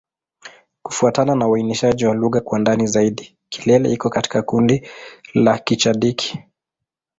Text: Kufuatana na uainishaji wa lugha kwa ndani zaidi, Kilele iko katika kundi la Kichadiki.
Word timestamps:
Kufuatana 0.83 1.35
na 1.35 1.47
uainishaji 1.47 2.05
wa 2.05 2.13
lugha 2.13 2.41
kwa 2.41 2.59
ndani 2.59 2.87
zaidi, 2.87 3.37
Kilele 3.49 3.91
iko 3.91 4.09
katika 4.09 4.41
kundi 4.41 4.87
la 5.33 5.57
Kichadiki. 5.57 6.39